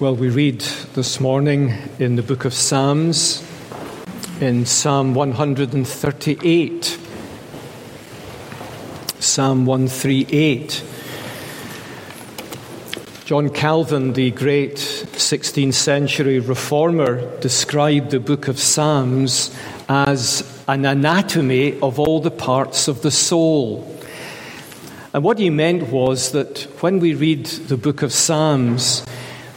[0.00, 0.60] Well, we read
[0.94, 3.44] this morning in the book of Psalms,
[4.40, 6.98] in Psalm 138.
[9.18, 10.84] Psalm 138.
[13.24, 19.52] John Calvin, the great 16th century reformer, described the book of Psalms
[19.88, 23.98] as an anatomy of all the parts of the soul.
[25.12, 29.04] And what he meant was that when we read the book of Psalms,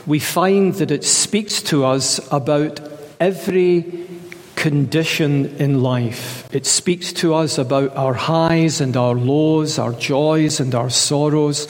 [0.05, 2.79] we find that it speaks to us about
[3.19, 4.07] every
[4.55, 6.47] condition in life.
[6.54, 11.68] It speaks to us about our highs and our lows, our joys and our sorrows,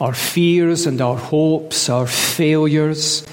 [0.00, 3.26] our fears and our hopes, our failures.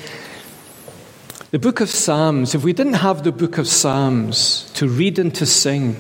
[1.52, 5.34] The book of Psalms, if we didn't have the book of Psalms to read and
[5.36, 5.96] to sing,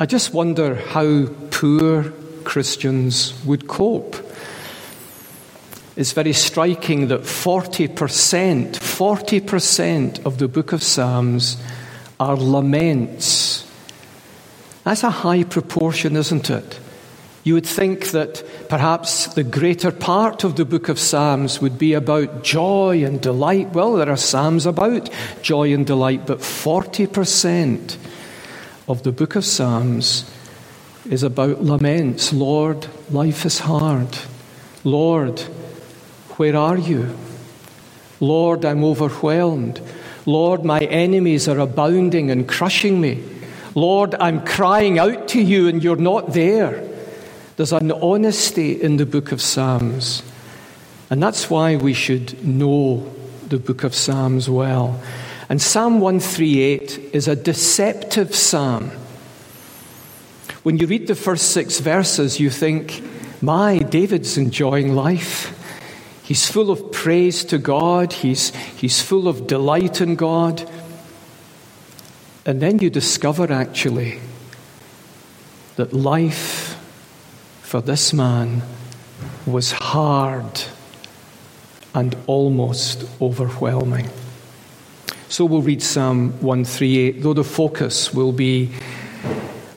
[0.00, 2.10] I just wonder how poor
[2.44, 4.16] Christians would cope.
[5.94, 7.88] It's very striking that 40%,
[8.72, 11.58] 40% of the book of Psalms
[12.18, 13.68] are laments.
[14.84, 16.80] That's a high proportion, isn't it?
[17.44, 21.92] You would think that perhaps the greater part of the book of Psalms would be
[21.92, 23.72] about joy and delight.
[23.72, 25.10] Well, there are Psalms about
[25.42, 27.96] joy and delight, but 40%
[28.88, 30.30] of the book of Psalms
[31.10, 32.32] is about laments.
[32.32, 34.18] Lord, life is hard.
[34.84, 35.42] Lord,
[36.42, 37.16] where are you?
[38.18, 39.80] Lord, I'm overwhelmed.
[40.26, 43.22] Lord, my enemies are abounding and crushing me.
[43.76, 46.82] Lord, I'm crying out to you and you're not there.
[47.54, 50.24] There's an honesty in the book of Psalms.
[51.10, 53.08] And that's why we should know
[53.46, 55.00] the book of Psalms well.
[55.48, 58.90] And Psalm 138 is a deceptive psalm.
[60.64, 63.00] When you read the first six verses, you think,
[63.40, 65.56] my, David's enjoying life.
[66.22, 70.68] He's full of praise to God, he's, he's full of delight in God.
[72.46, 74.20] And then you discover actually
[75.76, 76.76] that life
[77.62, 78.62] for this man
[79.46, 80.62] was hard
[81.94, 84.08] and almost overwhelming.
[85.28, 88.70] So we'll read Psalm 138, though the focus will be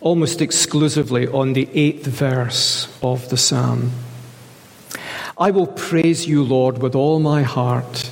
[0.02, 3.91] almost exclusively on the eighth verse of the psalm.
[5.38, 8.09] I will praise you, Lord, with all my heart.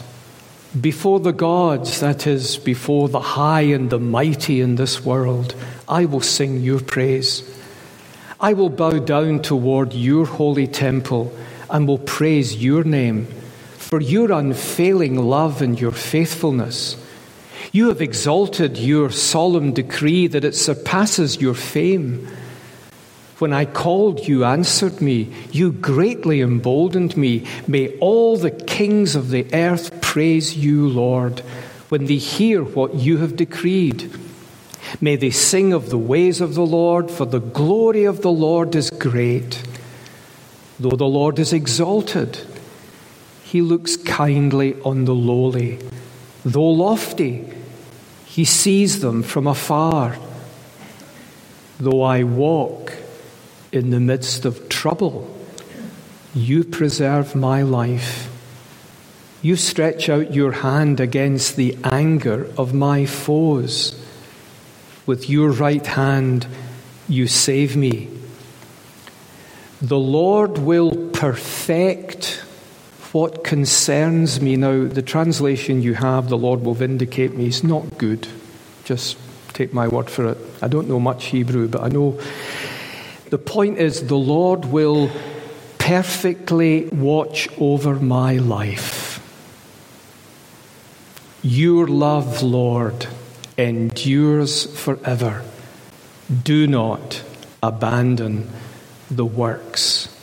[0.79, 5.55] Before the gods, that is, before the high and the mighty in this world,
[5.87, 7.49] I will sing your praise.
[8.41, 11.33] I will bow down toward your holy temple
[11.69, 13.27] and will praise your name
[13.77, 16.97] for your unfailing love and your faithfulness.
[17.71, 22.27] You have exalted your solemn decree that it surpasses your fame.
[23.39, 25.33] When I called, you answered me.
[25.51, 27.45] You greatly emboldened me.
[27.67, 31.39] May all the kings of the earth praise you, Lord,
[31.89, 34.11] when they hear what you have decreed.
[35.01, 38.75] May they sing of the ways of the Lord, for the glory of the Lord
[38.75, 39.63] is great.
[40.79, 42.39] Though the Lord is exalted,
[43.43, 45.79] he looks kindly on the lowly.
[46.45, 47.51] Though lofty,
[48.25, 50.17] he sees them from afar.
[51.79, 52.93] Though I walk
[53.73, 55.35] in the midst of trouble,
[56.35, 58.29] you preserve my life.
[59.41, 63.99] You stretch out your hand against the anger of my foes.
[65.05, 66.47] With your right hand,
[67.09, 68.09] you save me.
[69.81, 72.41] The Lord will perfect
[73.11, 74.55] what concerns me.
[74.55, 78.27] Now, the translation you have, the Lord will vindicate me, is not good.
[78.85, 79.17] Just
[79.53, 80.37] take my word for it.
[80.61, 82.19] I don't know much Hebrew, but I know
[83.33, 85.09] the point is, the Lord will
[85.79, 89.19] perfectly watch over my life.
[91.41, 93.07] Your love, Lord,
[93.57, 95.43] endures forever.
[96.43, 97.23] Do not
[97.63, 98.49] abandon
[99.09, 100.15] the works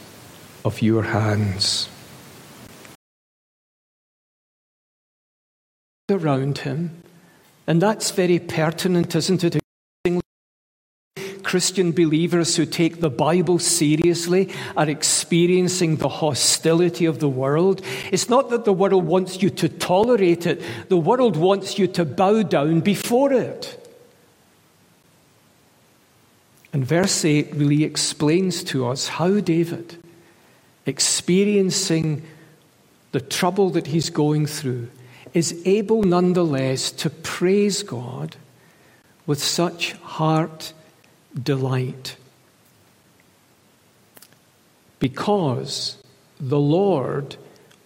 [0.65, 1.89] of your hands.
[6.09, 7.03] Around him,
[7.67, 9.60] and that's very pertinent, isn't it?
[11.51, 17.83] Christian believers who take the Bible seriously are experiencing the hostility of the world.
[18.13, 22.05] It's not that the world wants you to tolerate it, the world wants you to
[22.05, 23.85] bow down before it.
[26.73, 30.01] And verse 8 really explains to us how David,
[30.87, 32.23] experiencing
[33.11, 34.89] the trouble that he's going through,
[35.35, 38.37] is able nonetheless to praise God
[39.27, 40.75] with such heart
[41.41, 42.17] delight.
[44.99, 45.97] Because
[46.39, 47.37] the Lord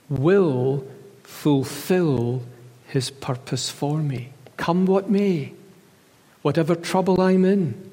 [0.09, 0.87] will
[1.23, 2.43] fulfill
[2.87, 4.33] his purpose for me.
[4.57, 5.53] Come what may,
[6.43, 7.91] whatever trouble I'm in,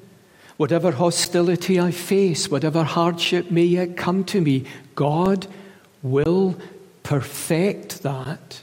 [0.56, 4.64] whatever hostility I face, whatever hardship may yet come to me,
[4.94, 5.46] God
[6.02, 6.56] will
[7.02, 8.62] perfect that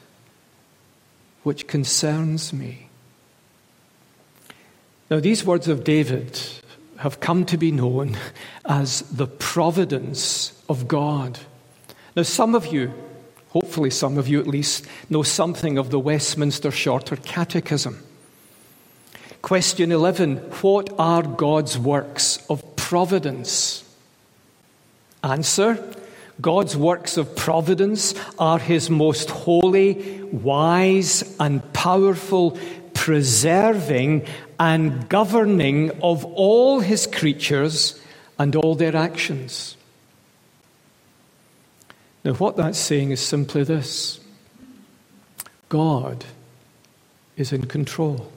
[1.43, 2.89] which concerns me.
[5.09, 6.39] Now, these words of David
[6.99, 8.17] have come to be known
[8.65, 11.39] as the providence of God.
[12.13, 12.93] Now, some of you,
[13.49, 18.03] hopefully some of you at least, know something of the Westminster Shorter Catechism.
[19.41, 23.85] Question 11 What are God's works of providence?
[25.23, 25.95] Answer
[26.41, 32.59] God's works of providence are his most holy, wise, and powerful
[33.09, 34.23] preserving
[34.59, 37.99] and governing of all his creatures
[38.37, 39.75] and all their actions.
[42.23, 44.19] Now, what that's saying is simply this
[45.69, 46.23] God
[47.35, 48.31] is in control.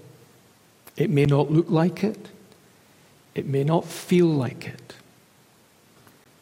[0.96, 2.30] It may not look like it,
[3.34, 4.94] it may not feel like it,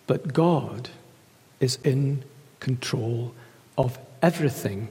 [0.07, 0.89] but God
[1.59, 2.23] is in
[2.61, 3.35] control
[3.77, 4.87] of everything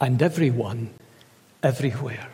[0.00, 0.90] and everyone
[1.60, 2.28] everywhere.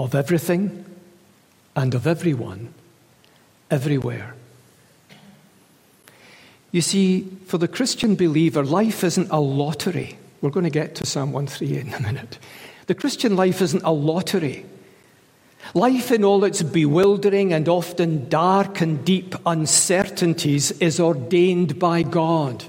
[0.00, 0.86] Of everything
[1.76, 2.72] and of everyone
[3.70, 4.34] everywhere.
[6.72, 10.16] You see, for the Christian believer, life isn't a lottery.
[10.40, 12.38] We're going to get to Psalm 138 in a minute.
[12.86, 14.64] The Christian life isn't a lottery.
[15.74, 22.64] Life, in all its bewildering and often dark and deep uncertainties, is ordained by God.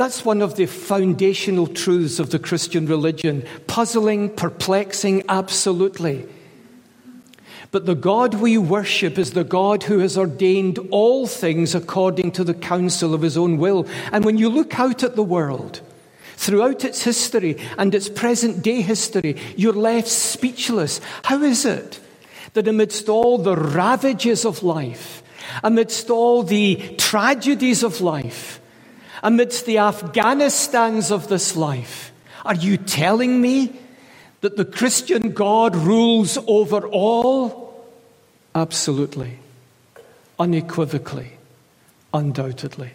[0.00, 3.44] That's one of the foundational truths of the Christian religion.
[3.66, 6.26] Puzzling, perplexing, absolutely.
[7.70, 12.44] But the God we worship is the God who has ordained all things according to
[12.44, 13.86] the counsel of his own will.
[14.10, 15.82] And when you look out at the world,
[16.38, 21.02] throughout its history and its present day history, you're left speechless.
[21.24, 22.00] How is it
[22.54, 25.22] that amidst all the ravages of life,
[25.62, 28.59] amidst all the tragedies of life,
[29.22, 32.12] amidst the Afghanistans of this life,
[32.44, 33.72] are you telling me
[34.40, 37.84] that the Christian God rules over all?
[38.54, 39.38] Absolutely,
[40.38, 41.32] unequivocally,
[42.12, 42.92] undoubtedly.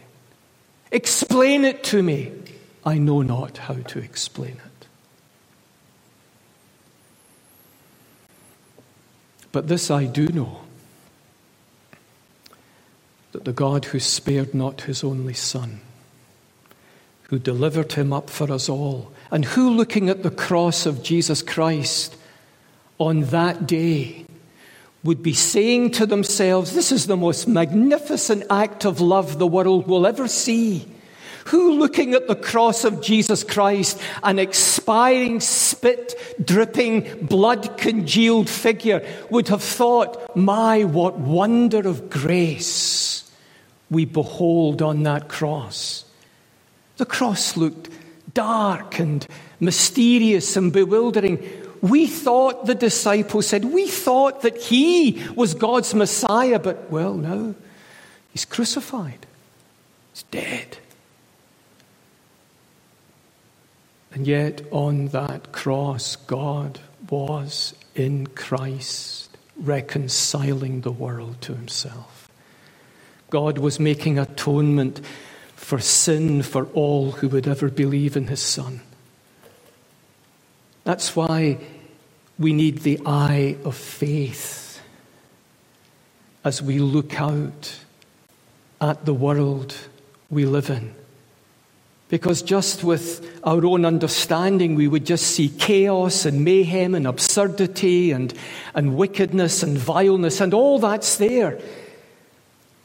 [0.91, 2.31] Explain it to me.
[2.85, 4.87] I know not how to explain it.
[9.51, 10.61] But this I do know
[13.31, 15.81] that the God who spared not his only Son,
[17.29, 21.41] who delivered him up for us all, and who, looking at the cross of Jesus
[21.41, 22.15] Christ
[22.99, 24.25] on that day,
[25.03, 29.87] would be saying to themselves, This is the most magnificent act of love the world
[29.87, 30.87] will ever see.
[31.45, 39.05] Who, looking at the cross of Jesus Christ, an expiring, spit dripping, blood congealed figure,
[39.29, 43.29] would have thought, My, what wonder of grace
[43.91, 46.04] we behold on that cross?
[46.97, 47.89] The cross looked
[48.33, 49.25] dark and
[49.59, 51.43] mysterious and bewildering.
[51.81, 57.55] We thought, the disciples said, we thought that he was God's Messiah, but well, no,
[58.31, 59.25] he's crucified,
[60.13, 60.77] he's dead.
[64.11, 72.29] And yet, on that cross, God was in Christ reconciling the world to himself.
[73.29, 75.01] God was making atonement
[75.65, 78.81] for sin for all who would ever believe in his Son.
[80.83, 81.57] That's why
[82.37, 84.79] we need the eye of faith
[86.43, 87.79] as we look out
[88.79, 89.75] at the world
[90.29, 90.93] we live in.
[92.09, 98.11] Because just with our own understanding, we would just see chaos and mayhem and absurdity
[98.11, 98.31] and,
[98.75, 101.59] and wickedness and vileness, and all that's there.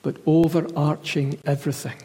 [0.01, 1.99] But overarching everything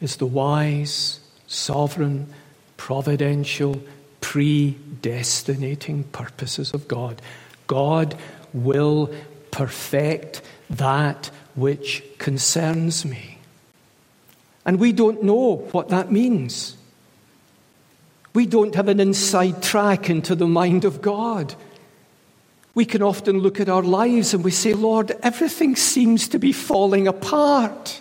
[0.00, 2.32] is the wise, sovereign,
[2.76, 3.80] providential,
[4.20, 7.20] predestinating purposes of God.
[7.66, 8.16] God
[8.52, 9.14] will
[9.50, 13.38] perfect that which concerns me.
[14.64, 16.76] And we don't know what that means.
[18.34, 21.54] We don't have an inside track into the mind of God.
[22.74, 26.52] We can often look at our lives and we say, Lord, everything seems to be
[26.52, 28.00] falling apart.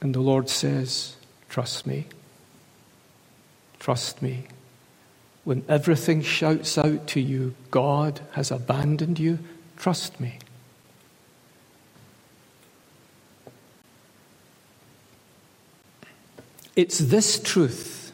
[0.00, 1.16] And the Lord says,
[1.48, 2.06] Trust me.
[3.78, 4.44] Trust me.
[5.44, 9.38] When everything shouts out to you, God has abandoned you,
[9.76, 10.38] trust me.
[16.76, 18.12] It's this truth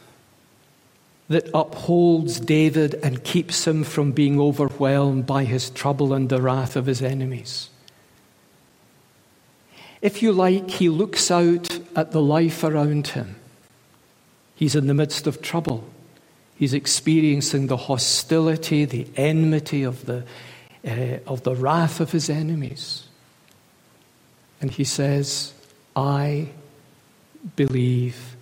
[1.29, 6.77] that upholds David and keeps him from being overwhelmed by his trouble and the wrath
[6.77, 7.69] of his enemies.
[10.01, 13.37] If you like, he looks out at the life around him.
[14.55, 15.89] He's in the midst of trouble.
[16.55, 20.25] He's experiencing the hostility, the enmity of the,
[20.87, 23.09] uh, of the wrath of his enemies.
[24.61, 25.53] And he says,
[25.95, 26.51] I
[27.57, 28.37] believe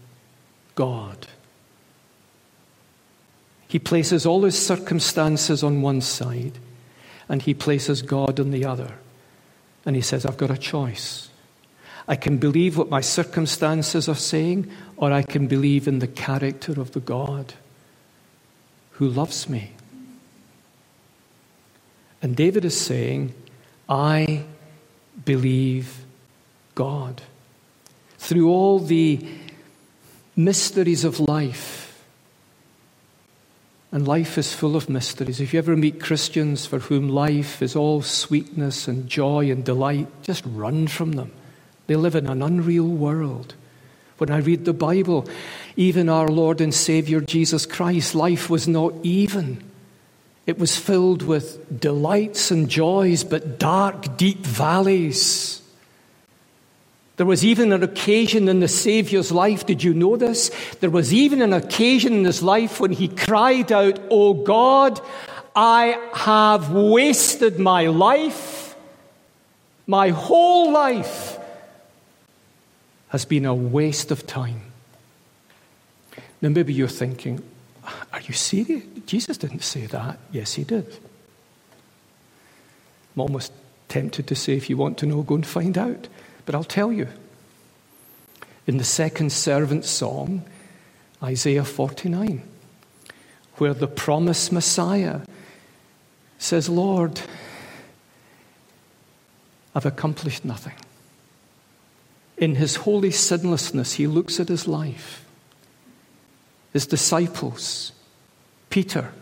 [0.75, 1.27] God.
[3.67, 6.59] He places all his circumstances on one side
[7.29, 8.95] and he places God on the other.
[9.85, 11.29] And he says, I've got a choice.
[12.07, 16.79] I can believe what my circumstances are saying, or I can believe in the character
[16.81, 17.55] of the God
[18.93, 19.73] who loves me.
[22.21, 23.35] And David is saying,
[23.89, 24.45] I
[25.25, 26.05] believe
[26.75, 27.23] God.
[28.19, 29.27] Through all the
[30.37, 32.03] mysteries of life,
[33.93, 35.41] and life is full of mysteries.
[35.41, 40.09] If you ever meet Christians for whom life is all sweetness and joy and delight,
[40.23, 41.31] just run from them.
[41.87, 43.55] They live in an unreal world.
[44.19, 45.29] When I read the Bible,
[45.77, 49.63] even our Lord and Savior Jesus Christ, life was not even.
[50.47, 55.63] It was filled with delights and joys, but dark, deep valleys.
[57.17, 60.51] There was even an occasion in the Saviour's life, did you know this?
[60.81, 65.01] There was even an occasion in his life when he cried out, Oh God,
[65.55, 68.75] I have wasted my life,
[69.87, 71.34] my whole life
[73.15, 74.61] has been a waste of time.
[76.43, 77.41] Now, maybe you're thinking,
[78.13, 78.83] are you serious?
[79.07, 80.19] Jesus didn't say that.
[80.33, 80.85] Yes, he did.
[83.15, 83.53] I'm almost
[83.87, 86.09] tempted to say, if you want to know, go and find out.
[86.45, 87.07] But I'll tell you.
[88.67, 90.43] In the second servant song,
[91.23, 92.43] Isaiah 49,
[93.59, 95.21] where the promised Messiah
[96.41, 97.21] says, Lord,
[99.73, 100.75] I've accomplished nothing.
[102.37, 105.25] In his holy sinlessness, he looks at his life,
[106.73, 107.93] his disciples,
[108.71, 109.13] Peter,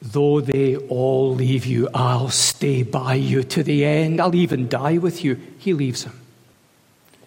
[0.00, 4.20] though they all leave you, I'll stay by you to the end.
[4.20, 5.38] I'll even die with you.
[5.58, 6.18] He leaves him.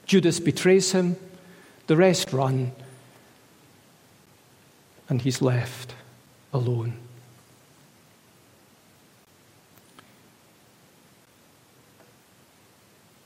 [0.07, 1.15] Judas betrays him.
[1.85, 2.71] The rest run.
[5.07, 5.93] And he's left
[6.51, 6.97] alone.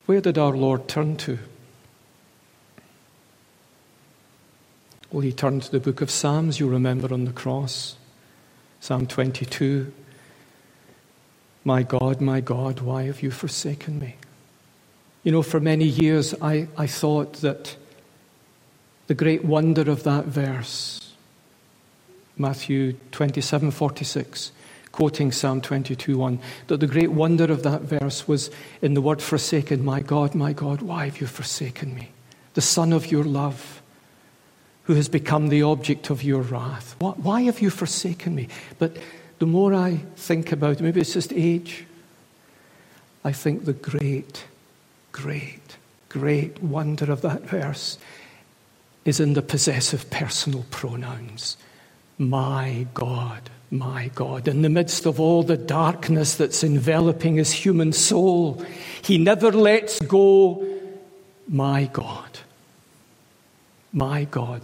[0.08, 1.38] Where did our Lord turn to?
[5.12, 7.98] Well, he turned to the book of Psalms, you remember on the cross.
[8.80, 9.92] Psalm 22
[11.66, 14.16] My God, my God, why have you forsaken me?
[15.24, 17.76] You know, for many years I, I thought that
[19.08, 21.14] the great wonder of that verse,
[22.38, 24.54] Matthew 27 46,
[24.98, 26.40] quoting Psalm 22 1,
[26.70, 28.50] that the great wonder of that verse was
[28.82, 29.86] in the word forsaken.
[29.86, 32.10] My God, my God, why have you forsaken me?
[32.56, 33.84] The Son of your love,
[34.86, 36.96] who has become the object of your wrath.
[36.98, 38.48] Why have you forsaken me?
[38.80, 38.98] But
[39.38, 41.86] the more I think about it, maybe it's just age,
[43.24, 44.46] I think the great,
[45.12, 45.78] great,
[46.10, 48.00] great wonder of that verse
[49.06, 51.56] is in the possessive personal pronouns.
[52.18, 57.92] My God my God, in the midst of all the darkness that's enveloping his human
[57.92, 58.64] soul,
[59.02, 60.66] he never lets go,
[61.48, 62.40] my God.
[63.92, 64.62] My God.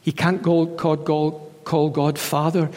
[0.00, 0.66] He can't call
[1.90, 2.70] God, Father.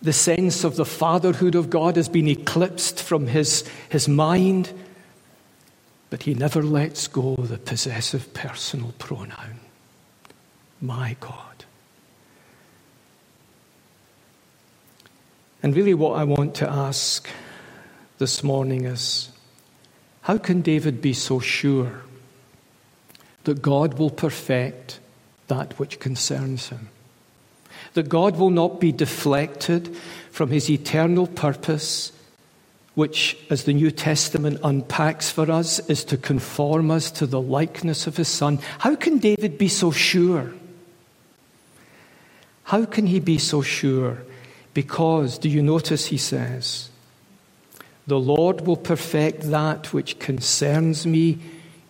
[0.00, 4.70] The sense of the fatherhood of God has been eclipsed from his, his mind,
[6.08, 9.60] but he never lets go the possessive personal pronoun.
[10.80, 11.64] My God.
[15.64, 17.26] And really, what I want to ask
[18.18, 19.30] this morning is
[20.20, 22.02] how can David be so sure
[23.44, 25.00] that God will perfect
[25.48, 26.90] that which concerns him?
[27.94, 29.96] That God will not be deflected
[30.30, 32.12] from his eternal purpose,
[32.94, 38.06] which, as the New Testament unpacks for us, is to conform us to the likeness
[38.06, 38.58] of his Son.
[38.80, 40.52] How can David be so sure?
[42.64, 44.24] How can he be so sure?
[44.74, 46.90] Because, do you notice he says,
[48.06, 51.38] the Lord will perfect that which concerns me,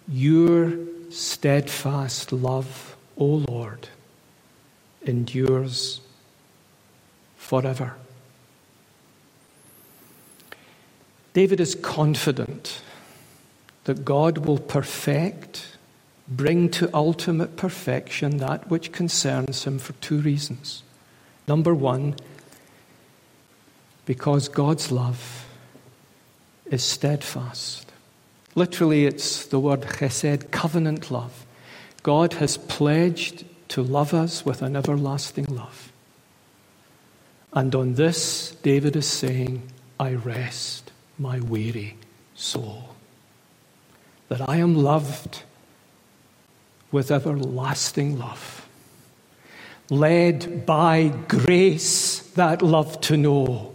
[0.07, 0.75] your
[1.11, 3.88] steadfast love, O Lord,
[5.03, 6.00] endures
[7.37, 7.95] forever.
[11.33, 12.81] David is confident
[13.85, 15.76] that God will perfect
[16.29, 20.83] bring to ultimate perfection that which concerns him for two reasons.
[21.47, 22.14] Number one,
[24.06, 25.46] because God's love
[26.66, 27.92] is steadfast.
[28.54, 31.46] Literally, it's the word chesed, covenant love.
[32.02, 35.92] God has pledged to love us with an everlasting love.
[37.52, 39.62] And on this, David is saying,
[39.99, 41.96] I rest my weary
[42.34, 42.90] soul.
[44.28, 45.42] That I am loved
[46.90, 48.66] with everlasting love,
[49.90, 53.74] led by grace that love to know.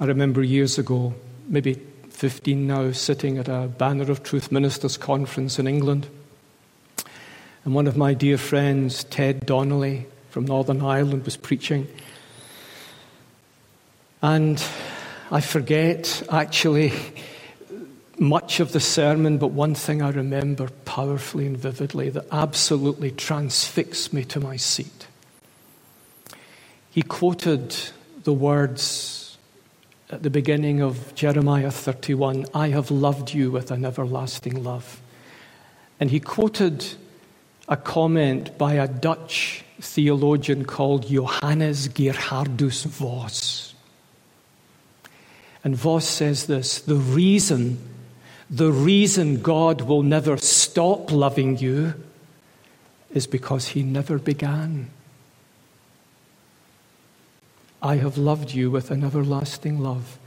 [0.00, 1.12] I remember years ago,
[1.48, 1.74] maybe
[2.10, 6.06] 15 now, sitting at a Banner of Truth Ministers conference in England.
[7.64, 11.88] And one of my dear friends, Ted Donnelly from Northern Ireland, was preaching.
[14.22, 14.64] And
[15.32, 16.92] I forget actually
[18.20, 24.12] much of the sermon, but one thing I remember powerfully and vividly that absolutely transfixed
[24.12, 25.08] me to my seat.
[26.92, 27.74] He quoted
[28.22, 29.17] the words
[30.10, 35.00] at the beginning of Jeremiah 31 I have loved you with an everlasting love.
[36.00, 36.84] And he quoted
[37.68, 43.74] a comment by a Dutch theologian called Johannes Geerhardus Vos.
[45.62, 47.78] And Vos says this the reason
[48.50, 51.92] the reason God will never stop loving you
[53.12, 54.90] is because He never began.
[57.82, 60.18] I have loved you with an everlasting love.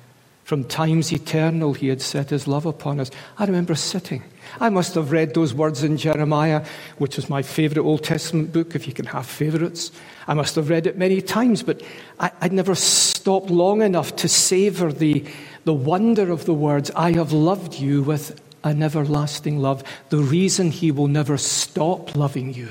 [0.43, 3.11] From times eternal, He had set His love upon us.
[3.37, 4.23] I remember sitting.
[4.59, 6.65] I must have read those words in Jeremiah,
[6.97, 9.91] which is my favorite Old Testament book, if you can have favorites.
[10.27, 11.81] I must have read it many times, but
[12.19, 15.25] I, would never stopped long enough to savor the,
[15.63, 19.83] the wonder of the words, I have loved you with an everlasting love.
[20.09, 22.69] The reason he will never stop loving you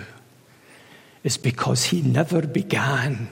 [1.25, 3.29] is because he never began.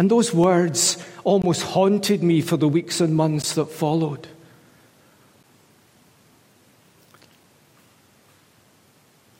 [0.00, 4.28] And those words almost haunted me for the weeks and months that followed.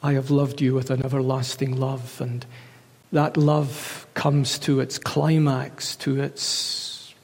[0.03, 2.45] I have loved you with an everlasting love, and
[3.11, 7.15] that love comes to its climax, to its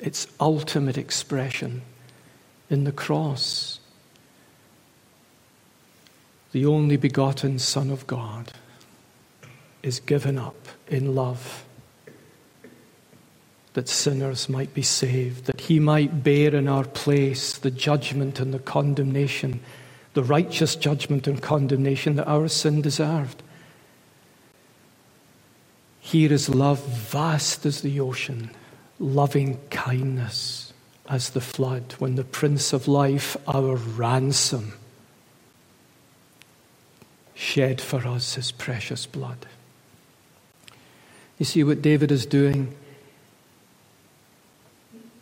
[0.00, 1.82] its ultimate expression
[2.68, 3.78] in the cross.
[6.50, 8.50] The only begotten Son of God
[9.84, 11.64] is given up in love
[13.74, 18.52] that sinners might be saved, that he might bear in our place the judgment and
[18.52, 19.60] the condemnation,
[20.14, 23.42] the righteous judgment and condemnation that our sin deserved.
[26.00, 28.50] Here is love vast as the ocean
[29.00, 30.72] loving kindness
[31.08, 34.74] as the flood, when the Prince of Life, our ransom,
[37.34, 39.46] shed for us his precious blood.
[41.38, 42.76] You see what David is doing?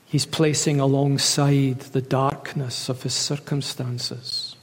[0.09, 4.57] He's placing alongside the darkness of his circumstances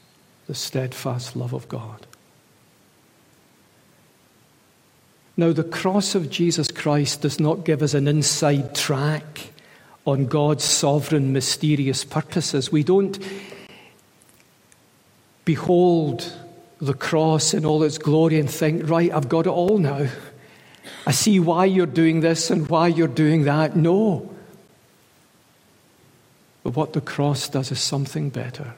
[0.47, 2.05] the steadfast love of God.
[5.37, 9.51] Now, the cross of Jesus Christ does not give us an inside track
[10.05, 12.71] on God's sovereign, mysterious purposes.
[12.71, 13.19] We don't
[15.43, 16.31] behold
[16.79, 20.07] the cross in all its glory and think, right, I've got it all now.
[21.05, 23.75] I see why you're doing this and why you're doing that.
[23.75, 24.34] No.
[26.65, 28.73] But what the cross does is something better.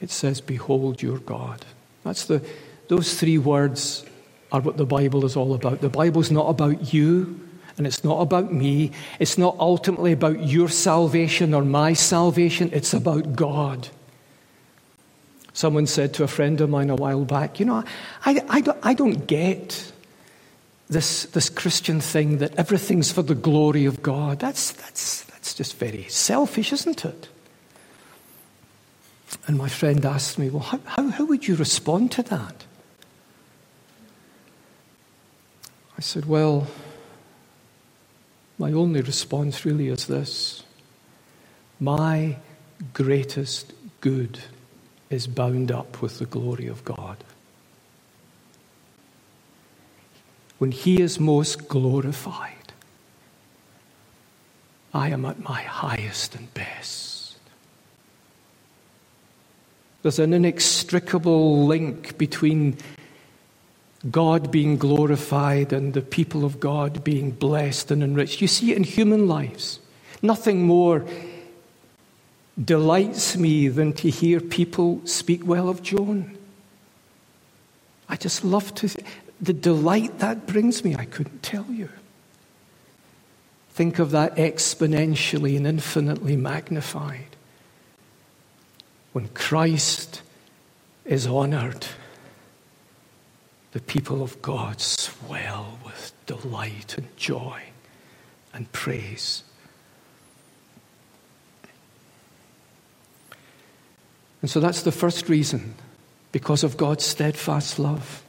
[0.00, 1.64] It says, Behold your God.
[2.02, 2.44] That's the,
[2.88, 4.04] those three words
[4.50, 5.82] are what the Bible is all about.
[5.82, 7.38] The Bible is not about you,
[7.76, 8.90] and it's not about me.
[9.20, 12.70] It's not ultimately about your salvation or my salvation.
[12.72, 13.86] It's about God.
[15.52, 17.84] Someone said to a friend of mine a while back, You know,
[18.26, 19.92] I, I, don't, I don't get
[20.88, 24.40] this, this Christian thing that everything's for the glory of God.
[24.40, 27.28] That's, that's, that's just very selfish, isn't it?
[29.46, 32.64] And my friend asked me, Well, how, how, how would you respond to that?
[35.98, 36.66] I said, Well,
[38.56, 40.62] my only response really is this
[41.78, 42.38] My
[42.94, 44.38] greatest good
[45.10, 47.22] is bound up with the glory of God.
[50.56, 52.63] When He is most glorified,
[54.94, 57.36] I am at my highest and best.
[60.02, 62.76] There's an inextricable link between
[64.10, 68.40] God being glorified and the people of God being blessed and enriched.
[68.40, 69.80] You see it in human lives.
[70.22, 71.04] Nothing more
[72.62, 76.36] delights me than to hear people speak well of Joan.
[78.08, 78.88] I just love to,
[79.40, 81.88] the delight that brings me, I couldn't tell you.
[83.74, 87.36] Think of that exponentially and infinitely magnified.
[89.12, 90.22] When Christ
[91.04, 91.86] is honored,
[93.72, 97.62] the people of God swell with delight and joy
[98.52, 99.42] and praise.
[104.40, 105.74] And so that's the first reason,
[106.30, 108.23] because of God's steadfast love.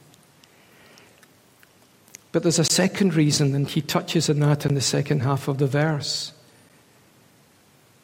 [2.36, 5.56] But there's a second reason, and he touches on that in the second half of
[5.56, 6.34] the verse.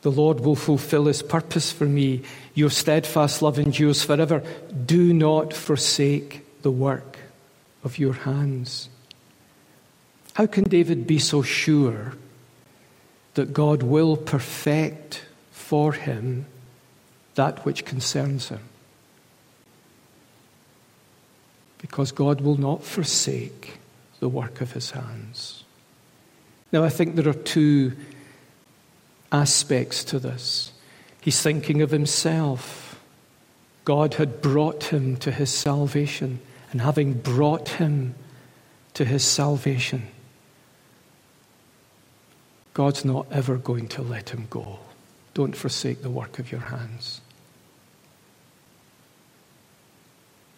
[0.01, 2.23] The Lord will fulfill his purpose for me.
[2.55, 4.42] Your steadfast love endures forever.
[4.87, 7.18] Do not forsake the work
[7.85, 8.88] of your hands.
[10.33, 12.14] How can David be so sure
[13.35, 16.47] that God will perfect for him
[17.35, 18.61] that which concerns him?
[21.77, 23.79] Because God will not forsake
[24.22, 25.64] the work of his hands.
[26.70, 27.94] Now, I think there are two
[29.32, 30.70] aspects to this.
[31.20, 33.00] He's thinking of himself.
[33.85, 36.38] God had brought him to his salvation,
[36.70, 38.14] and having brought him
[38.94, 40.06] to his salvation,
[42.74, 44.78] God's not ever going to let him go.
[45.35, 47.22] Don't forsake the work of your hands.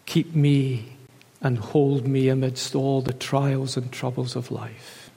[0.05, 0.95] Keep me
[1.41, 5.09] and hold me amidst all the trials and troubles of life.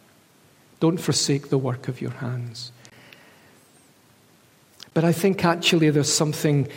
[0.80, 2.72] Don't forsake the work of your hands.
[4.94, 6.68] But I think actually there's something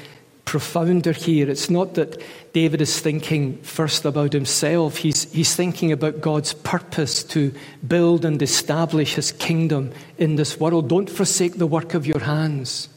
[0.45, 1.49] profounder here.
[1.49, 2.21] It's not that
[2.53, 7.53] David is thinking first about himself, he's, he's thinking about God's purpose to
[7.87, 10.89] build and establish his kingdom in this world.
[10.89, 12.89] Don't forsake the work of your hands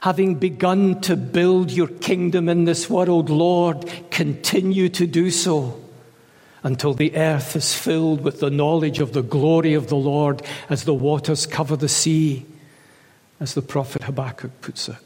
[0.00, 5.80] having begun to build your kingdom in this world, Lord, continue to do so
[6.62, 10.84] until the earth is filled with the knowledge of the glory of the Lord as
[10.84, 12.44] the waters cover the sea,
[13.38, 14.96] as the prophet Habakkuk puts it.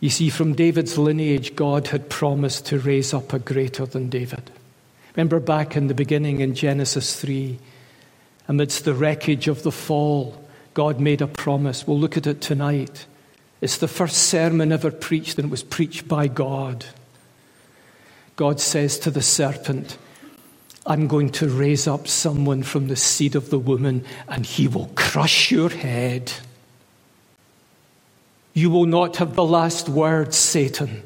[0.00, 4.50] You see, from David's lineage, God had promised to raise up a greater than David.
[5.16, 7.58] Remember back in the beginning in Genesis 3,
[8.46, 10.43] amidst the wreckage of the fall,
[10.74, 11.86] God made a promise.
[11.86, 13.06] We'll look at it tonight.
[13.60, 16.84] It's the first sermon ever preached, and it was preached by God.
[18.36, 19.96] God says to the serpent,
[20.84, 24.90] I'm going to raise up someone from the seed of the woman, and he will
[24.96, 26.32] crush your head.
[28.52, 31.02] You will not have the last word, Satan.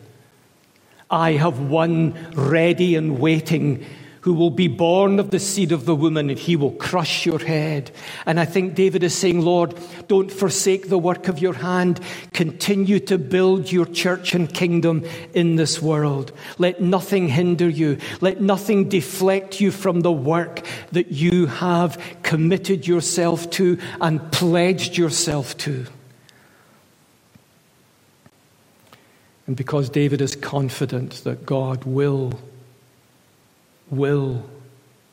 [1.10, 3.86] I have one ready and waiting
[4.22, 7.38] who will be born of the seed of the woman, and he will crush your
[7.38, 7.90] head.
[8.26, 9.74] And I think David is saying, Lord,
[10.08, 12.00] don't forsake the work of your hand.
[12.32, 15.04] Continue to build your church and kingdom
[15.34, 16.32] in this world.
[16.58, 17.98] Let nothing hinder you.
[18.20, 24.96] Let nothing deflect you from the work that you have committed yourself to and pledged
[24.96, 25.86] yourself to.
[29.46, 32.38] And because David is confident that God will
[33.90, 34.44] will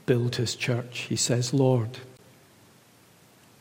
[0.06, 1.02] build his church.
[1.10, 1.98] He says, Lord,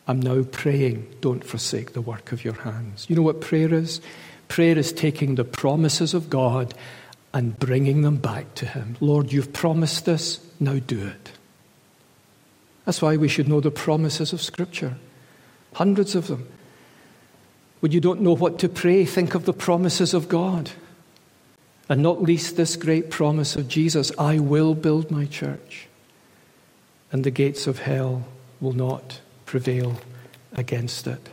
[0.07, 3.07] I'm now praying, don't forsake the work of your hands.
[3.09, 4.01] You know what prayer is?
[4.49, 6.75] Prayer is taking the promises of God
[7.33, 8.97] and bringing them back to Him.
[9.01, 11.33] Lord, you've promised this, now do it.
[12.85, 14.97] That's why we should know the promises of Scripture,
[15.73, 16.47] hundreds of them.
[17.81, 20.71] When you don't know what to pray, think of the promises of God.
[21.89, 25.87] And not least this great promise of Jesus I will build my church,
[27.13, 28.25] and the gates of hell
[28.61, 30.01] will not prevail
[30.55, 31.29] against it.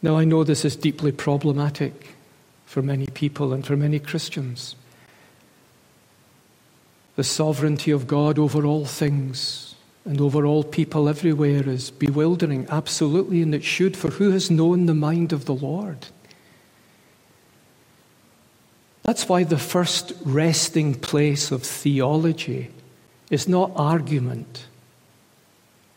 [0.00, 2.14] Now, I know this is deeply problematic
[2.66, 4.76] for many people and for many Christians.
[7.16, 13.40] The sovereignty of God over all things and over all people everywhere is bewildering, absolutely,
[13.40, 16.06] and it should, for who has known the mind of the Lord?
[19.04, 22.70] That's why the first resting place of theology
[23.30, 24.66] is not argument,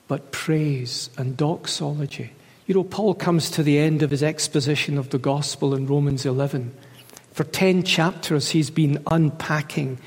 [0.08, 2.32] but praise and doxology.
[2.65, 6.26] You know, Paul comes to the end of his exposition of the gospel in Romans
[6.26, 6.74] 11.
[7.32, 10.00] For 10 chapters, he's been unpacking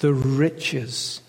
[0.00, 1.22] the riches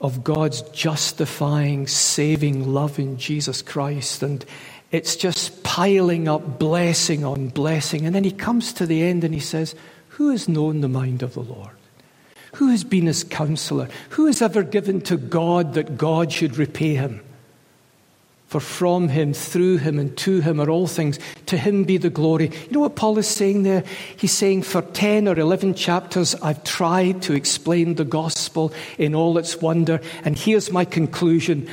[0.00, 4.22] of God's justifying, saving love in Jesus Christ.
[4.22, 4.44] And
[4.90, 8.06] it's just piling up blessing on blessing.
[8.06, 9.74] And then he comes to the end and he says,
[10.22, 11.74] who has known the mind of the Lord?
[12.54, 13.88] Who has been his counselor?
[14.10, 17.24] Who has ever given to God that God should repay him?
[18.46, 21.18] For from him, through him, and to him are all things.
[21.46, 22.50] To him be the glory.
[22.50, 23.82] You know what Paul is saying there?
[24.16, 29.38] He's saying, for 10 or 11 chapters, I've tried to explain the gospel in all
[29.38, 30.00] its wonder.
[30.24, 31.68] And here's my conclusion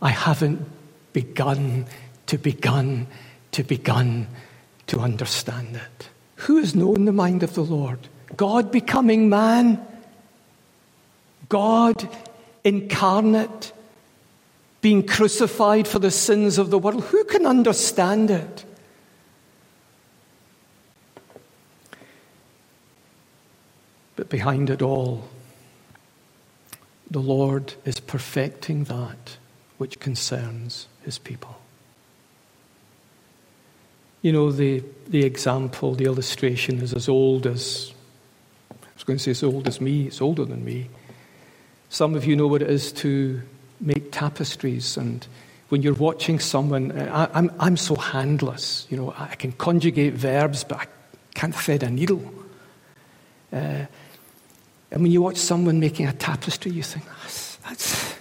[0.00, 0.64] I haven't
[1.12, 1.86] begun
[2.26, 3.08] to begun
[3.50, 4.28] to begun
[4.86, 6.11] to understand it.
[6.42, 8.08] Who has known the mind of the Lord?
[8.36, 9.84] God becoming man,
[11.48, 12.08] God
[12.64, 13.72] incarnate
[14.80, 17.04] being crucified for the sins of the world.
[17.04, 18.64] Who can understand it?
[24.16, 25.28] But behind it all,
[27.08, 29.36] the Lord is perfecting that
[29.78, 31.61] which concerns his people.
[34.22, 37.92] You know, the, the example, the illustration is as old as,
[38.70, 40.88] I was going to say as old as me, it's older than me.
[41.88, 43.42] Some of you know what it is to
[43.80, 44.96] make tapestries.
[44.96, 45.26] And
[45.70, 48.86] when you're watching someone, I, am I'm, I'm so handless.
[48.90, 50.86] You know, I can conjugate verbs, but I
[51.34, 52.22] can't thread a needle.
[53.52, 53.86] Uh,
[54.92, 58.14] and when you watch someone making a tapestry, you think, that's, that's,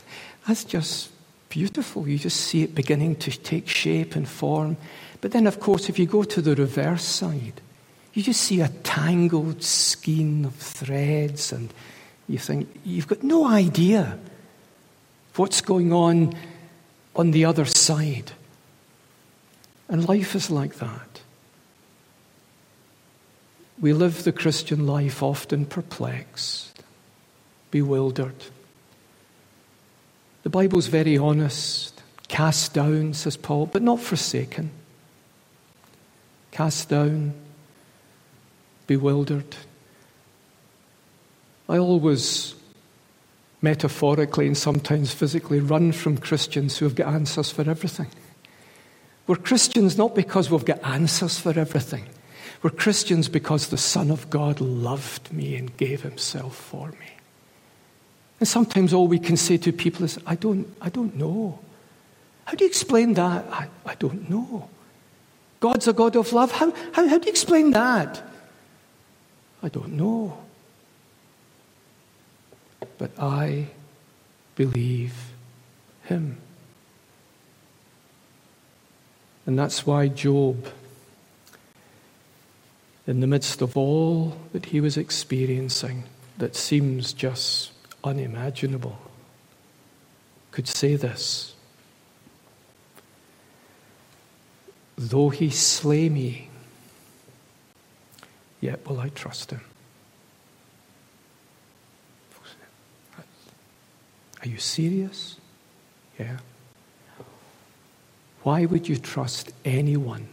[0.47, 1.11] that's just
[1.49, 2.07] beautiful.
[2.07, 4.77] You just see it beginning to take shape and form.
[5.21, 7.61] But then, of course, if you go to the reverse side,
[8.13, 11.71] you just see a tangled skein of threads, and
[12.27, 14.17] you think, you've got no idea
[15.35, 16.35] what's going on
[17.15, 18.31] on the other side.
[19.87, 21.21] And life is like that.
[23.79, 26.83] We live the Christian life often perplexed,
[27.71, 28.43] bewildered.
[30.43, 32.01] The Bible's very honest.
[32.27, 34.71] Cast down, says Paul, but not forsaken.
[36.51, 37.33] Cast down,
[38.87, 39.55] bewildered.
[41.69, 42.55] I always
[43.61, 48.07] metaphorically and sometimes physically run from Christians who have got answers for everything.
[49.27, 52.05] We're Christians not because we've got answers for everything.
[52.63, 57.11] We're Christians because the Son of God loved me and gave himself for me.
[58.39, 61.59] And sometimes all we can say to people is, I don't, I don't know.
[62.45, 63.45] How do you explain that?
[63.51, 64.67] I, I don't know.
[65.61, 66.51] God's a God of love.
[66.51, 68.21] How, how, how do you explain that?
[69.63, 70.37] I don't know
[73.01, 73.65] but I
[74.53, 75.31] believe
[76.03, 76.37] him.
[79.47, 80.67] And that's why Job,
[83.07, 86.03] in the midst of all that he was experiencing
[86.37, 87.71] that seems just
[88.03, 88.99] unimaginable,
[90.51, 91.50] could say this
[94.97, 96.49] Though he slay me,
[98.59, 99.61] yet will I trust him.
[104.41, 105.37] Are you serious?
[106.17, 106.37] Yeah.
[108.43, 110.27] Why would you trust anyone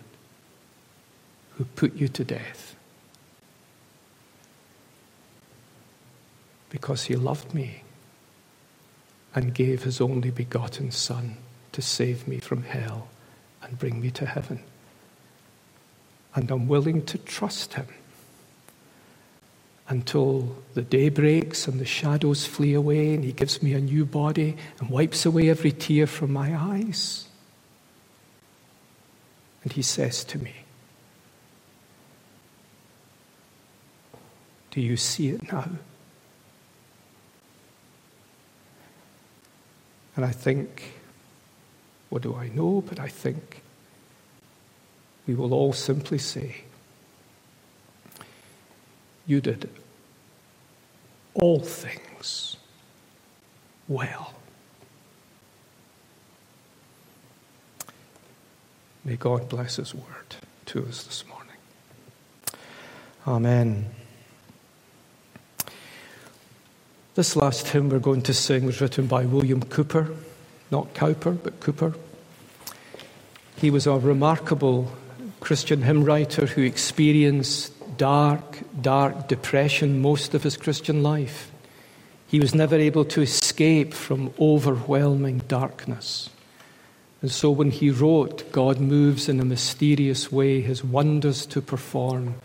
[1.57, 2.75] who put you to death?
[6.71, 7.83] Because he loved me
[9.35, 11.37] and gave his only begotten Son
[11.73, 13.09] to save me from hell
[13.63, 14.61] and bring me to heaven.
[16.35, 17.87] And I'm willing to trust him
[19.89, 24.05] until the day breaks and the shadows flee away and He gives me a new
[24.05, 27.27] body and wipes away every tear from my eyes.
[29.65, 30.55] And He says to me,
[34.71, 35.71] Do you see it now?
[40.15, 40.98] And I think,
[42.09, 42.83] what do I know?
[42.87, 43.63] But I think
[45.27, 46.63] we will all simply say,
[49.27, 49.69] you did
[51.35, 52.57] all things
[53.87, 54.35] well.
[59.05, 61.49] May God bless His word to us this morning.
[63.27, 63.87] Amen.
[67.15, 70.15] This last hymn we're going to sing was written by William Cowper,
[70.71, 71.95] not Cowper, but Cooper.
[73.57, 74.93] He was a remarkable
[75.41, 81.51] Christian hymn writer who experienced dark, dark depression most of his Christian life.
[82.27, 86.31] He was never able to escape from overwhelming darkness.
[87.21, 92.37] And so when he wrote, God moves in a mysterious way, his wonders to perform,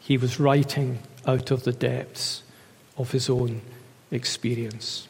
[0.00, 2.42] he was writing out of the depths
[2.96, 3.60] of his own
[4.10, 5.08] experience.